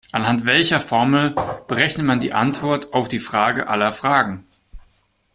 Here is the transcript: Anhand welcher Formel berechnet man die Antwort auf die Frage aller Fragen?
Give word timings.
Anhand 0.11 0.47
welcher 0.47 0.79
Formel 0.81 1.35
berechnet 1.67 2.07
man 2.07 2.19
die 2.19 2.33
Antwort 2.33 2.91
auf 2.95 3.07
die 3.07 3.19
Frage 3.19 3.67
aller 3.67 3.91
Fragen? 3.91 4.47